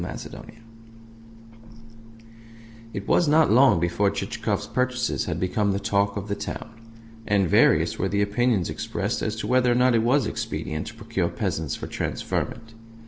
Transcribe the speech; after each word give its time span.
CHAPTER 0.03 0.29
VIII 0.47 0.63
It 2.91 3.07
was 3.07 3.27
not 3.27 3.51
long 3.51 3.79
before 3.79 4.09
Chichikov's 4.09 4.65
purchases 4.65 5.25
had 5.25 5.39
become 5.39 5.73
the 5.73 5.79
talk 5.79 6.17
of 6.17 6.27
the 6.27 6.33
town; 6.33 6.71
and 7.27 7.47
various 7.47 7.99
were 7.99 8.09
the 8.09 8.23
opinions 8.23 8.67
expressed 8.67 9.21
as 9.21 9.35
to 9.35 9.45
whether 9.45 9.71
or 9.71 9.75
not 9.75 9.93
it 9.93 10.01
was 10.01 10.25
expedient 10.25 10.87
to 10.87 10.95
procure 10.95 11.29
peasants 11.29 11.75
for 11.75 11.85
transferment. 11.85 12.73